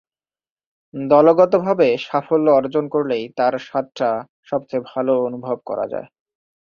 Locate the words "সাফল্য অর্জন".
2.05-2.85